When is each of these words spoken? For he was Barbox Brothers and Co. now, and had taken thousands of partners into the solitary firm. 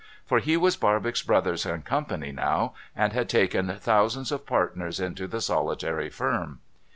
For 0.25 0.39
he 0.39 0.57
was 0.57 0.75
Barbox 0.77 1.21
Brothers 1.21 1.63
and 1.63 1.85
Co. 1.85 1.99
now, 2.11 2.73
and 2.95 3.13
had 3.13 3.29
taken 3.29 3.77
thousands 3.77 4.31
of 4.31 4.47
partners 4.47 4.99
into 4.99 5.27
the 5.27 5.41
solitary 5.41 6.09
firm. 6.09 6.59